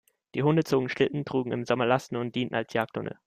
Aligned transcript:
Die 0.33 0.41
Hunde 0.41 0.63
zogen 0.63 0.89
Schlitten, 0.89 1.25
trugen 1.25 1.51
im 1.51 1.63
Sommer 1.63 1.85
Lasten 1.85 2.15
und 2.15 2.33
dienten 2.33 2.55
als 2.55 2.73
Jagdhunde. 2.73 3.19